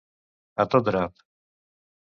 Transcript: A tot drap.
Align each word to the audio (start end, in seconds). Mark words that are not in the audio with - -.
A 0.63 0.65
tot 0.71 0.89
drap. 0.89 1.23